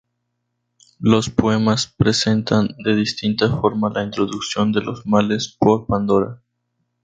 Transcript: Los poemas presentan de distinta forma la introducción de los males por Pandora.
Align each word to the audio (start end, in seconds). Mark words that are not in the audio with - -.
Los 0.99 1.29
poemas 1.29 1.85
presentan 1.85 2.69
de 2.83 2.95
distinta 2.95 3.55
forma 3.61 3.91
la 3.93 4.01
introducción 4.03 4.71
de 4.71 4.81
los 4.81 5.05
males 5.05 5.55
por 5.59 5.85
Pandora. 5.85 6.41